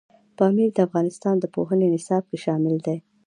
پامیر 0.37 0.69
د 0.73 0.77
افغانستان 0.87 1.35
د 1.39 1.45
پوهنې 1.55 1.87
نصاب 1.95 2.23
کې 2.29 2.37
شامل 2.45 2.75
دي. 2.85 2.97